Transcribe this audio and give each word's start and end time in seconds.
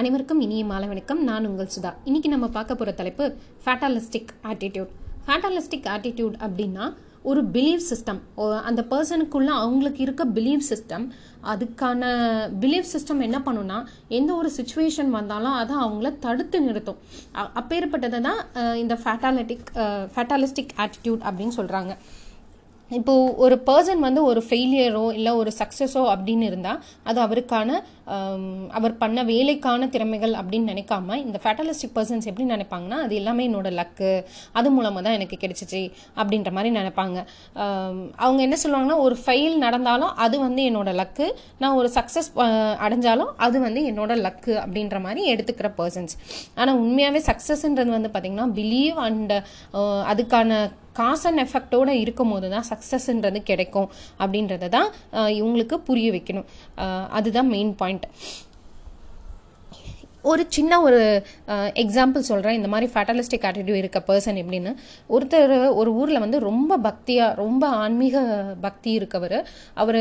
அனைவருக்கும் 0.00 0.40
இனிய 0.44 0.64
மாலை 0.68 0.86
வணக்கம். 0.90 1.18
நான் 1.28 1.46
உங்கள் 1.48 1.68
சுதா. 1.72 1.90
இன்னைக்கு 2.08 2.28
நம்ம 2.32 2.46
பார்க்க 2.54 2.76
போகிற 2.78 2.92
தலைப்பு 3.00 3.24
ஃபேட்டாலிஸ்டிக் 3.64 4.30
ஆட்டிடியூட் 4.50 4.92
ஃபேட்டாலிஸ்டிக் 5.26 5.88
ஆட்டிடியூட் 5.94 6.36
அப்படின்னா 6.46 6.84
ஒரு 7.30 7.40
பிலீவ் 7.56 7.82
சிஸ்டம் 7.88 8.20
அந்த 8.68 8.82
பர்சனுக்குள்ளே 8.92 9.52
அவங்களுக்கு 9.64 10.00
இருக்க 10.06 10.24
பிலீவ் 10.38 10.62
சிஸ்டம் 10.70 11.04
அதுக்கான 11.52 12.08
பிலீவ் 12.62 12.88
சிஸ்டம் 12.94 13.22
என்ன 13.28 13.40
பண்ணுன்னா 13.48 13.78
எந்த 14.20 14.32
ஒரு 14.40 14.52
சுச்சுவேஷன் 14.58 15.12
வந்தாலும் 15.18 15.58
அதை 15.60 15.76
அவங்கள 15.84 16.14
தடுத்து 16.26 16.60
நிறுத்தும். 16.68 17.00
அப்பேற்பட்டதை 17.60 18.20
தான் 18.28 18.42
இந்த 18.84 18.96
ஃபேட்டாலிட்டிக் 19.04 19.66
ஃபேட்டாலிஸ்டிக் 20.16 20.74
ஆட்டிடியூட் 20.86 21.22
அப்படின்னு 21.30 21.58
சொல்கிறாங்க 21.60 21.94
இப்போது 22.92 23.36
ஒரு 23.36 23.62
பர்சன் 23.66 23.98
வந்து 23.98 24.24
ஒரு 24.24 24.44
ஃபெயிலியரோ 24.50 25.12
இல்லை 25.12 25.32
ஒரு 25.32 25.52
சக்ஸஸோ 25.58 26.02
அப்படின்னு 26.14 26.42
இருந்தால் 26.42 26.82
அது 27.02 27.20
அவருக்கான 27.20 27.70
அவர் 28.68 28.96
பண்ண 28.96 29.24
வேலைக்கான 29.24 29.88
திறமைகள் 29.88 30.32
அப்படின்னு 30.32 30.70
நினைக்காம 30.72 31.16
இந்த 31.16 31.40
ஃபேட்டலிஸ்டிக் 31.44 31.94
பர்சன்ஸ் 31.94 32.26
எப்படி 32.26 32.48
நினைப்பாங்கன்னா 32.48 32.98
அது 32.98 33.14
எல்லாமே 33.14 33.48
என்னோட 33.48 33.70
லக்கு 33.70 34.24
அது 34.52 34.70
மூலமாக 34.70 35.02
தான் 35.02 35.12
எனக்கு 35.12 35.36
கிடைச்சிச்சு 35.40 35.92
அப்படின்ற 36.16 36.50
மாதிரி 36.50 36.74
நினைப்பாங்க. 36.76 37.24
அவங்க 38.16 38.42
என்ன 38.42 38.56
சொல்லுவாங்கன்னா 38.62 38.98
ஒரு 38.98 39.16
ஃபெயில் 39.26 39.56
நடந்தாலும் 39.56 40.14
அது 40.14 40.38
வந்து 40.38 40.62
என்னோட 40.70 40.92
லக்கு 40.92 41.28
நான் 41.58 41.72
ஒரு 41.72 41.90
சக்ஸஸ் 41.94 42.30
அடைஞ்சாலும் 42.86 43.32
அது 43.36 43.60
வந்து 43.60 43.92
என்னோட 43.92 44.12
லக்கு 44.16 44.54
அப்படின்ற 44.54 45.00
மாதிரி 45.00 45.34
எடுத்துக்கிற 45.34 45.70
பர்சன்ஸ் 45.78 46.16
ஆனால் 46.54 46.76
உண்மையாகவே 46.76 47.22
சக்ஸஸ்ன்றது 47.26 47.86
வந்து 47.86 48.10
பார்த்திங்கன்னா 48.12 48.48
பிலீவ் 48.54 48.94
அண்ட் 48.94 49.32
அதுக்கான 50.04 50.70
காஸ் 51.00 51.26
அண்ட் 51.30 51.42
எஃபெக்டோடு 51.46 51.96
இருக்கும் 52.04 52.32
போது 52.34 52.48
தான் 52.54 52.68
சக்ஸஸ்ன்றது 52.70 53.42
கிடைக்கும் 53.50 53.90
அப்படின்றத 54.22 54.70
தான் 54.78 54.88
இவங்களுக்கு 55.40 55.78
புரிய 55.90 56.08
வைக்கணும். 56.16 56.48
அதுதான் 57.18 57.52
மெயின் 57.56 57.74
பாயிண்ட் 57.82 58.08
ஒரு 60.30 60.42
சின்ன 60.56 60.72
ஒரு 60.86 60.98
எக்ஸாம்பிள் 61.82 62.26
சொல்கிறேன் 62.28 62.56
இந்த 62.58 62.68
மாதிரி 62.72 62.86
ஃபேட்டலிஸ்டிக் 62.92 63.46
ஆட்டிடியூட் 63.48 63.80
இருக்க 63.80 64.00
பர்சன் 64.08 64.38
எப்படின்னு 64.42 64.72
ஒருத்தர் 65.14 65.54
ஒரு 65.80 65.90
ஊரில் 66.00 66.22
வந்து 66.24 66.38
ரொம்ப 66.46 66.78
பக்தியாக 66.84 67.38
ரொம்ப 67.40 67.62
ஆன்மீக 67.82 68.22
பக்தி 68.66 68.90
இருக்கவர். 68.98 69.36
அவர் 69.82 70.00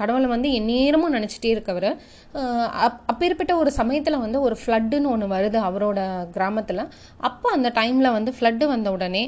கடவுளை 0.00 0.28
வந்து 0.34 0.50
எந்நேரமும் 0.60 1.14
நினச்சிட்டே 1.16 1.50
இருக்கவர். 1.56 1.88
அப் 2.86 3.00
அப்பேற்பட்ட 3.12 3.54
ஒரு 3.62 3.72
சமயத்தில் 3.80 4.22
வந்து 4.24 4.40
ஒரு 4.46 4.56
ஃப்ளட்டுன்னு 4.62 5.12
ஒன்று 5.14 5.28
வருது 5.36 5.60
அவரோட 5.68 6.00
கிராமத்தில். 6.36 6.84
அப்போ 7.30 7.50
அந்த 7.56 7.70
டைமில் 7.80 8.16
வந்து 8.18 8.34
ஃப்ளட்டு 8.38 8.66
வந்த 8.74 8.90
உடனே 8.98 9.24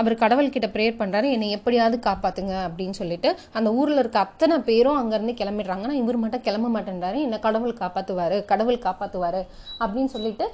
அவர் 0.00 0.14
கடவுள்கிட்ட 0.22 0.68
ப்ரேயர் 0.74 0.98
பண்ணுறாரு 1.00 1.28
என்னை 1.36 1.46
எப்படியாவது 1.56 1.96
காப்பாற்றுங்க 2.08 2.54
அப்படின்னு 2.66 2.98
சொல்லிட்டு 3.00 3.30
அந்த 3.58 3.68
ஊரில் 3.78 4.00
இருக்க 4.02 4.18
அத்தனை 4.26 4.56
பேரும் 4.68 4.98
அங்கேருந்து 5.00 5.34
கிளம்பிடுறாங்க. 5.40 5.86
ஆனால் 5.86 6.00
இவர் 6.02 6.22
மட்டும் 6.24 6.44
கிளம்ப 6.48 6.68
மாட்டேன்றாரு. 6.76 7.18
என்னை 7.26 7.40
கடவுள் 7.46 7.80
காப்பாற்றுவார் 7.82 8.36
கடவுள் 8.52 8.84
காப்பாற்றுவார் 8.86 9.40
அப்படின்னு 9.84 10.12
சொல்லிட்டு 10.16 10.46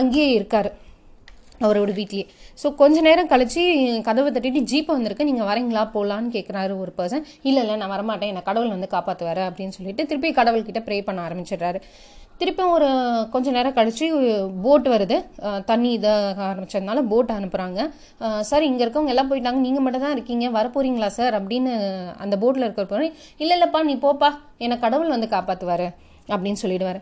அங்கேயே 0.00 0.30
இருக்கார் 0.38 0.70
அவரோட 1.64 1.90
வீட்லேயே. 1.98 2.24
ஸோ 2.60 2.66
கொஞ்ச 2.80 2.96
நேரம் 3.06 3.28
கழிச்சு 3.32 3.62
கதவை 4.08 4.30
தட்டிட்டு 4.36 4.60
ஜீப் 4.70 4.90
வந்திருக்கு 4.94 5.28
நீங்கள் 5.28 5.48
வரீங்களா? 5.50 5.82
போகலான்னு 5.94 6.34
கேட்குறாரு 6.36 6.72
ஒரு 6.82 6.92
பர்சன் 6.98 7.24
இல்லை 7.48 7.60
இல்லை 7.64 7.76
நான் 7.82 7.94
வரமாட்டேன். 7.94 8.30
என்னை 8.32 8.42
கடவுள் 8.48 8.74
வந்து 8.74 8.88
காப்பாற்றுவார் 8.94 9.42
அப்படின்னு 9.48 9.76
சொல்லிட்டு 9.78 10.08
திருப்பி 10.10 10.30
கடவுள்கிட்ட 10.40 10.82
ப்ரே 10.88 10.98
பண்ண 11.08 11.20
ஆரம்பிச்சிடுறாரு. 11.28 11.80
திருப்பியும் 12.40 12.74
ஒரு 12.76 12.88
கொஞ்ச 13.34 13.50
நேரம் 13.56 13.76
கழிச்சு 13.76 14.06
போட் 14.64 14.86
வருது. 14.94 15.16
தண்ணி 15.70 15.90
இதாக 15.98 16.44
ஆரம்பிச்சதுனால 16.48 17.02
போட் 17.12 17.30
அனுப்புகிறாங்க 17.36 17.80
சார் 18.50 18.68
இங்கே 18.70 18.82
இருக்கவங்க 18.84 19.14
எல்லாம் 19.14 19.30
போயிட்டாங்க. 19.32 19.60
நீங்கள் 19.66 19.84
மட்டும் 19.84 20.04
தான் 20.06 20.16
இருக்கீங்க. 20.16 20.46
வரப்போகிறீங்களா 20.58 21.10
சார் 21.18 21.36
அப்படின்னு 21.40 21.74
அந்த 22.24 22.34
போட்டில் 22.42 22.66
இருக்கிற 22.66 22.86
போகிறேன் 22.94 23.14
இல்லை 23.42 23.54
இல்லைப்பா 23.58 23.82
நீ 23.90 23.96
போப்பா. 24.06 24.30
என்னை 24.64 24.78
கடவுள் 24.86 25.14
வந்து 25.16 25.28
காப்பாற்றுவார் 25.36 25.86
அப்படின்னு 26.34 26.62
சொல்லிடுவார். 26.64 27.00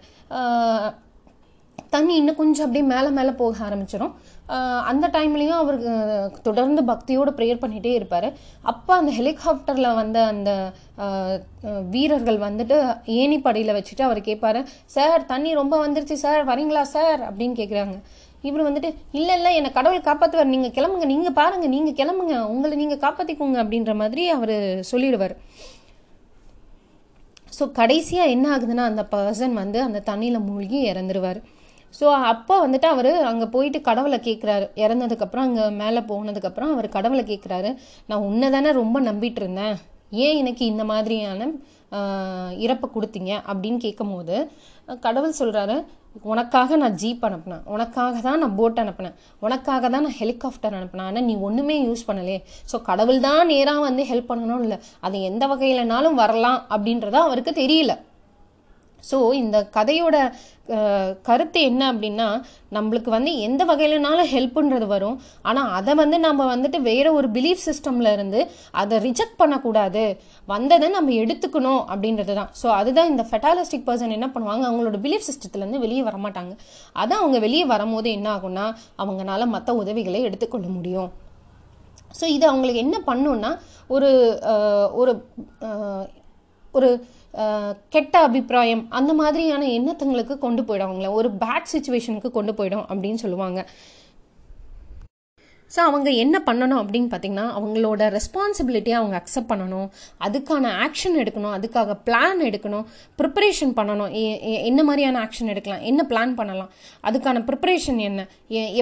தண்ணி 1.95 2.15
இன்னும் 2.21 2.39
கொஞ்சம் 2.41 2.65
அப்படியே 2.67 2.85
மேலே 2.93 3.09
மேலே 3.17 3.33
போக 3.41 3.57
ஆரம்பிச்சிடும் 3.69 4.13
அந்த 4.91 5.07
டைம்லேயும் 5.17 5.59
அவருக்கு 5.63 5.91
தொடர்ந்து 6.47 6.81
பக்தியோடு 6.91 7.31
ப்ரேயர் 7.37 7.61
பண்ணிகிட்டே 7.63 7.93
இருப்பார். 7.99 8.27
அப்போ 8.71 8.93
அந்த 9.01 9.11
ஹெலிகாப்டரில் 9.19 9.89
வந்த 9.99 10.19
அந்த 10.33 10.51
வீரர்கள் 11.95 12.39
வந்துட்டு 12.47 12.77
ஏணிப்படியில் 13.19 13.77
வச்சுட்டு 13.77 14.05
அவர் 14.09 14.21
கேட்பாரு 14.29 14.61
சார் 14.97 15.29
தண்ணி 15.33 15.53
ரொம்ப 15.61 15.75
வந்துருச்சு 15.85 16.19
சார் 16.25 16.43
வரீங்களா 16.51 16.83
சார்? 16.97 17.21
அப்படின்னு 17.31 17.57
கேட்குறாங்க 17.61 17.97
இவர் 18.49 18.67
வந்துட்டு 18.69 18.91
இல்லை 19.19 19.35
இல்லை 19.39 19.51
என்னை 19.59 19.71
கடவுள் 19.79 20.07
காப்பாற்றுவார் 20.09 20.53
நீங்கள் 20.55 20.75
கிளம்புங்க 20.77 21.09
நீங்கள் 21.15 21.37
பாருங்கள் 21.41 21.75
நீங்கள் 21.77 21.99
கிளம்புங்க. 22.01 22.37
உங்களை 22.55 22.77
நீங்கள் 22.83 23.03
காப்பாற்றிக்கோங்க 23.05 23.59
அப்படின்ற 23.65 23.95
மாதிரி 24.03 24.25
அவர் 24.37 24.57
சொல்லிடுவார். 24.93 25.35
ஸோ 27.59 27.65
கடைசியாக 27.81 28.35
என்ன 28.37 28.47
ஆகுதுன்னா 28.55 28.87
அந்த 28.91 29.05
பர்சன் 29.17 29.59
வந்து 29.63 29.79
அந்த 29.89 30.03
தண்ணியில் 30.11 30.47
மூழ்கி 30.51 30.81
இறந்துருவார். 30.93 31.41
ஸோ 31.99 32.07
அப்போ 32.33 32.55
வந்துட்டு 32.65 32.89
அவர் 32.95 33.11
அங்கே 33.31 33.47
போயிட்டு 33.55 33.81
கடவுளை 33.89 34.19
கேட்குறாரு 34.29 34.67
இறந்ததுக்கப்புறம் 34.85 35.47
அங்கே 35.49 35.65
மேலே 35.83 36.03
போனதுக்கப்புறம் 36.11 36.73
அவர் 36.75 36.89
கடவுளை 36.97 37.25
கேட்குறாரு 37.33 37.73
நான் 38.11 38.27
உன்னை 38.29 38.51
தானே 38.57 38.73
ரொம்ப 38.83 39.01
நம்பிட்டு 39.09 39.43
இருந்தேன் 39.43 39.75
ஏன் 40.25 40.39
எனக்கு 40.43 40.63
இந்த 40.73 40.85
மாதிரியான 40.93 41.49
இறப்பை 42.65 42.87
கொடுத்தீங்க 42.93 43.33
அப்படின்னு 43.51 43.81
கேட்கும்போது 43.87 44.37
கடவுள் 45.07 45.41
சொல்கிறாரு 45.41 45.77
உனக்காக 46.31 46.77
நான் 46.81 46.97
ஜீப் 47.03 47.23
அனுப்புனேன். 47.27 47.63
உனக்காக 47.75 48.17
தான் 48.27 48.41
நான் 48.43 48.57
போட் 48.59 48.81
அனுப்புனேன். 48.83 49.15
உனக்காக 49.45 49.89
தான் 49.93 50.05
நான் 50.07 50.19
ஹெலிகாப்டர் 50.19 50.77
அனுப்புனேன். 50.79 51.09
ஆனால் 51.11 51.27
நீ 51.29 51.35
ஒன்றுமே 51.47 51.77
யூஸ் 51.87 52.07
பண்ணலையே. 52.09 52.41
ஸோ 52.71 52.79
கடவுள் 52.89 53.21
தான் 53.27 53.49
நேராக 53.53 53.85
வந்து 53.89 54.03
ஹெல்ப் 54.11 54.31
பண்ணணும் 54.31 54.65
இல்லை. 54.67 54.79
அது 55.07 55.17
எந்த 55.29 55.47
வகையிலனாலும் 55.53 56.19
வரலாம் 56.23 56.59
அப்படின்றத 56.75 57.19
அவருக்கு 57.27 57.55
தெரியல. 57.63 57.95
ஸோ 59.11 59.19
இந்த 59.43 59.57
கதையோட 59.77 60.17
கருத்து 61.29 61.61
என்ன 61.69 61.83
அப்படின்னா 61.93 62.27
நம்மளுக்கு 62.77 63.11
வந்து 63.15 63.31
எந்த 63.47 63.63
வகையிலனாலும் 63.71 64.29
ஹெல்ப்புன்றது 64.33 64.87
வரும். 64.93 65.17
ஆனால் 65.49 65.71
அதை 65.79 65.93
வந்து 66.01 66.19
நம்ம 66.27 66.47
வந்துட்டு 66.53 66.79
வேற 66.91 67.07
ஒரு 67.19 67.29
பிலீஃப் 67.37 67.65
சிஸ்டம்ல 67.69 68.13
இருந்து 68.17 68.41
அதை 68.83 68.99
ரிஜெக்ட் 69.07 69.41
பண்ணக்கூடாது. 69.43 70.05
வந்ததை 70.53 70.89
நம்ம 70.97 71.13
எடுத்துக்கணும் 71.23 71.83
அப்படின்றது 71.93 72.37
தான் 72.41 72.51
ஸோ 72.61 72.69
அதுதான் 72.81 73.11
இந்த 73.13 73.25
ஃபெட்டாலிஸ்டிக் 73.31 73.87
பர்சன் 73.89 74.17
என்ன 74.19 74.29
பண்ணுவாங்க? 74.37 74.65
அவங்களோட 74.69 75.01
பிலீஃப் 75.07 75.27
சிஸ்டத்துலேருந்து 75.29 75.83
வெளியே 75.87 76.05
வர 76.09 76.19
மாட்டாங்க 76.27 76.55
அதான் 77.03 77.23
அவங்க 77.25 77.41
வெளியே 77.47 77.67
வரும்போது 77.75 78.11
என்ன 78.19 78.31
ஆகும்னா 78.37 78.67
அவங்களால 79.05 79.49
மற்ற 79.57 79.75
உதவிகளை 79.83 80.23
எடுத்துக்கொள்ள 80.29 80.69
முடியும். 80.77 81.11
ஸோ 82.21 82.25
இது 82.37 82.45
அவங்களுக்கு 82.53 82.85
என்ன 82.87 82.97
பண்ணுன்னா 83.11 83.51
ஒரு 83.97 84.11
ஒரு 85.01 85.13
ஒரு 86.79 86.89
கெட்ட 87.95 88.15
அபிப்பிராயம் 88.27 88.85
அந்த 88.99 89.13
மாதிரியான 89.23 89.67
எண்ணத்தங்களுக்கு 89.79 90.37
கொண்டு 90.45 90.63
போயிடும் 90.69 90.89
அவங்கள. 90.91 91.11
ஒரு 91.21 91.31
பேட் 91.43 91.73
சுச்சுவேஷனுக்கு 91.73 92.31
கொண்டு 92.39 92.55
போயிடும் 92.61 92.87
அப்படின்னு 92.91 93.23
சொல்லுவாங்க. 93.25 93.61
ஸோ 95.75 95.81
அவங்க 95.89 96.09
என்ன 96.23 96.37
பண்ணணும் 96.47 96.81
அப்படின்னு 96.81 97.09
பார்த்தீங்கன்னா 97.13 97.45
அவங்களோட 97.59 98.09
ரெஸ்பான்சிபிலிட்டியை 98.17 98.97
அவங்க 98.99 99.15
அக்செப்ட் 99.21 99.51
பண்ணணும். 99.53 99.87
அதுக்கான 100.27 100.73
ஆக்ஷன் 100.87 101.17
எடுக்கணும். 101.23 101.55
அதுக்காக 101.59 101.97
பிளான் 102.09 102.43
எடுக்கணும். 102.49 102.85
ப்ரிப்பரேஷன் 103.21 103.73
பண்ணணும். 103.79 104.11
என்ன 104.71 104.81
மாதிரியான 104.89 105.21
ஆக்ஷன் 105.25 105.53
எடுக்கலாம்? 105.53 105.83
என்ன 105.91 106.05
பிளான் 106.11 106.37
பண்ணலாம்? 106.41 106.71
அதுக்கான 107.11 107.45
ப்ரிப்பரேஷன் 107.49 108.01
என்ன? 108.09 108.27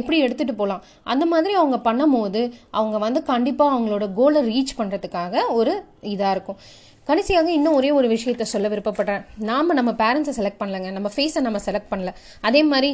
எப்படி 0.01 0.19
எடுத்துகிட்டு 0.27 0.61
போகலாம் 0.63 0.85
அந்த 1.15 1.27
மாதிரி 1.35 1.55
அவங்க 1.63 1.79
பண்ணும்போது 1.89 2.43
அவங்க 2.81 2.99
வந்து 3.07 3.23
கண்டிப்பாக 3.33 3.75
அவங்களோட 3.77 4.09
கோலை 4.21 4.43
ரீச் 4.51 4.79
பண்ணுறதுக்காக 4.81 5.47
ஒரு 5.61 5.75
இதாக 6.15 6.37
இருக்கும். 6.37 6.61
கடைசியாக 7.11 7.49
இன்னும் 7.59 7.77
ஒரே 7.79 7.91
ஒரு 7.99 8.09
விஷயத்த 8.15 8.45
சொல்ல 8.53 8.69
விருப்பப்படுறேன். 8.75 9.25
நாம் 9.51 9.77
நம்ம 9.79 9.93
பேரண்ட்ஸை 10.03 10.35
செலக்ட் 10.39 10.61
பண்ணலங்க. 10.63 10.91
நம்ம 10.99 11.11
ஃபேஸை 11.17 11.41
நம்ம 11.49 11.61
செலக்ட் 11.67 11.91
பண்ணல. 11.93 12.13
அதே 12.49 12.63
மாதிரி 12.73 12.91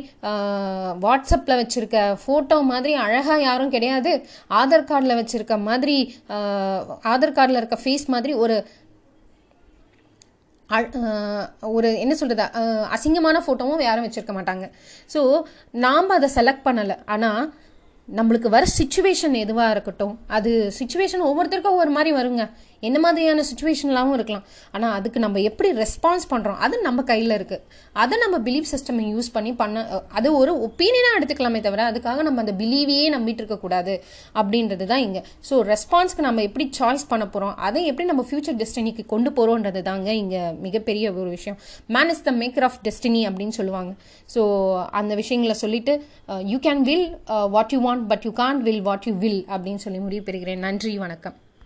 வாட்ஸ்அப்பில் 1.04 1.60
வச்சுருக்க 1.60 1.98
ஃபோட்டோ 2.24 2.58
மாதிரி 2.72 2.94
அழகாக 3.04 3.38
யாரும் 3.48 3.74
கிடையாது. 3.76 4.14
ஆதார் 4.62 4.88
கார்டில் 4.90 5.18
வச்சுருக்க 5.20 5.56
மாதிரி 5.68 5.98
ஆதார் 7.12 7.36
கார்டில் 7.38 7.60
இருக்க 7.62 7.78
ஃபேஸ் 7.84 8.06
மாதிரி 8.16 8.34
ஒரு 8.44 8.58
ஒரு 11.76 11.88
என்ன 12.04 12.12
சொல்கிறது 12.20 12.44
அசிங்கமான 12.94 13.40
ஃபோட்டோவும் 13.44 13.84
யாரும் 13.88 14.06
வச்சுருக்க 14.06 14.32
மாட்டாங்க. 14.38 14.64
ஸோ 15.12 15.20
நாம் 15.84 16.16
அதை 16.16 16.28
செலக்ட் 16.38 16.66
பண்ணலை. 16.68 16.96
ஆனால் 17.14 17.44
நம்மளுக்கு 18.08 18.48
வர 18.54 18.64
சுச்சுவேஷன் 18.78 19.36
எதுவாக 19.44 19.74
இருக்கட்டும் 19.74 20.16
அது 20.36 20.50
சுச்சுவேஷன் 20.78 21.24
ஒவ்வொருத்தருக்கும் 21.28 21.76
ஒவ்வொரு 21.76 21.92
மாதிரி 21.96 22.10
வருங்க. 22.18 22.44
என்ன 22.88 22.98
மாதிரியான 23.04 23.44
சுச்சுவேஷன்லாகவும் 23.50 24.16
இருக்கலாம். 24.18 24.44
ஆனால் 24.74 24.94
அதுக்கு 24.98 25.18
நம்ம 25.24 25.40
எப்படி 25.50 25.68
ரெஸ்பான்ஸ் 25.82 26.26
பண்ணுறோம் 26.32 26.58
அது 26.66 26.76
நம்ம 26.86 27.02
கையில் 27.10 27.34
இருக்குது 27.38 27.62
அதை 28.02 28.16
நம்ம 28.24 28.36
பிலீஃப் 28.48 28.68
சிஸ்டம் 28.72 29.00
யூஸ் 29.14 29.30
பண்ணி 29.36 29.52
பண்ண 29.60 29.84
அது 30.18 30.28
ஒரு 30.40 30.52
ஒப்பீனியனாக 30.68 31.18
எடுத்துக்கலாமே 31.18 31.60
தவிர 31.66 31.84
அதுக்காக 31.90 32.24
நம்ம 32.28 32.40
அந்த 32.44 32.54
பிலீவையே 32.60 33.06
நம்பிட்டு 33.16 33.42
இருக்கக்கூடாது 33.42 33.94
அப்படின்றது 34.40 34.86
தான் 34.92 35.04
இங்கே. 35.06 35.22
ஸோ 35.48 35.54
ரெஸ்பான்ஸ்க்கு 35.72 36.26
நம்ம 36.28 36.42
எப்படி 36.48 36.66
சாய்ஸ் 36.80 37.06
பண்ண 37.12 37.24
போகிறோம் 37.34 37.54
அதை 37.68 37.82
எப்படி 37.92 38.08
நம்ம 38.12 38.24
ஃபியூச்சர் 38.28 38.58
டெஸ்டினிக்கு 38.62 39.04
கொண்டு 39.14 39.32
போகிறோன்றது 39.38 39.82
தாங்க 39.90 40.08
இங்கே 40.22 40.42
மிகப்பெரிய 40.66 41.14
ஒரு 41.20 41.30
விஷயம். 41.36 41.58
Man 41.96 42.12
is 42.14 42.24
the 42.28 42.34
maker 42.42 42.66
of 42.68 42.78
destiny 42.88 43.22
அப்படின்னு 43.30 43.56
சொல்லுவாங்க. 43.60 43.92
ஸோ 44.34 44.42
அந்த 45.00 45.12
விஷயங்களை 45.22 45.56
சொல்லிட்டு 45.64 45.94
you 46.52 46.60
can 46.68 46.84
will 46.90 47.08
what 47.56 47.74
you 47.76 47.80
want 47.88 48.06
but 48.12 48.26
you 48.28 48.34
can't 48.44 48.64
will 48.68 48.84
what 48.90 49.08
you 49.10 49.14
will 49.24 49.42
அப்படின்னு 49.54 49.84
சொல்லி 49.86 50.02
முடிவு 50.06 50.24
பெறுகிறேன். 50.28 50.64
நன்றி 50.68 50.94
வணக்கம். 51.06 51.36